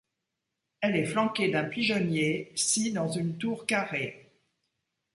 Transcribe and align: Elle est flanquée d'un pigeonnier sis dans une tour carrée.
Elle 0.79 0.95
est 0.95 1.05
flanquée 1.05 1.49
d'un 1.51 1.63
pigeonnier 1.65 2.51
sis 2.55 2.91
dans 2.91 3.07
une 3.07 3.37
tour 3.37 3.67
carrée. 3.67 4.31